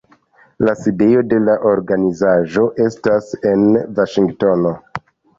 [0.67, 3.67] La sidejo de la organizaĵo estas en
[3.99, 4.73] Vaŝingtono.